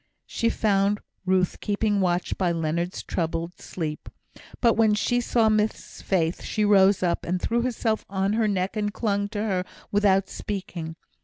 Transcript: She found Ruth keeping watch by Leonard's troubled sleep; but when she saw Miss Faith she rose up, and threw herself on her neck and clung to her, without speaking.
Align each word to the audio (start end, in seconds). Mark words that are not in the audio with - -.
She 0.25 0.49
found 0.49 0.99
Ruth 1.27 1.59
keeping 1.59 2.01
watch 2.01 2.35
by 2.35 2.51
Leonard's 2.51 3.03
troubled 3.03 3.59
sleep; 3.61 4.09
but 4.59 4.73
when 4.73 4.95
she 4.95 5.21
saw 5.21 5.47
Miss 5.47 6.01
Faith 6.01 6.41
she 6.41 6.65
rose 6.65 7.03
up, 7.03 7.23
and 7.23 7.39
threw 7.39 7.61
herself 7.61 8.03
on 8.09 8.33
her 8.33 8.47
neck 8.47 8.75
and 8.75 8.91
clung 8.91 9.27
to 9.29 9.39
her, 9.43 9.63
without 9.91 10.27
speaking. 10.27 10.95